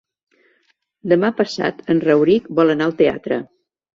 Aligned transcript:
Demà 1.11 1.29
passat 1.41 1.83
en 1.95 2.01
Rauric 2.07 2.47
vol 2.61 2.75
anar 2.77 2.87
al 2.91 2.95
teatre. 3.03 3.41